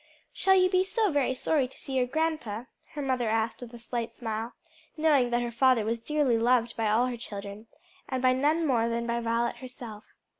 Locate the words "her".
2.93-3.03, 5.43-5.51, 7.05-7.17